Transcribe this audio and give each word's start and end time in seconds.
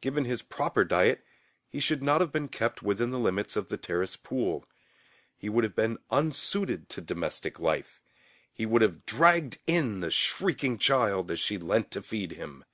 Given 0.00 0.24
his 0.24 0.42
proper 0.42 0.82
diet, 0.82 1.22
he 1.68 1.80
could 1.80 2.02
not 2.02 2.20
have 2.20 2.32
been 2.32 2.48
kept 2.48 2.82
within 2.82 3.12
the 3.12 3.18
limits 3.20 3.54
of 3.54 3.68
the 3.68 3.76
terrace 3.76 4.16
pool. 4.16 4.66
He 5.36 5.48
would 5.48 5.62
have 5.62 5.76
been 5.76 5.98
unsuited 6.10 6.88
to 6.88 7.00
domestic 7.00 7.60
life; 7.60 8.00
he 8.52 8.66
would 8.66 8.82
have 8.82 9.06
dragged 9.06 9.60
in 9.68 10.00
the 10.00 10.10
shrieking 10.10 10.78
child 10.78 11.30
as 11.30 11.38
she 11.38 11.58
leant 11.58 11.92
to 11.92 12.02
feed 12.02 12.32
him. 12.32 12.64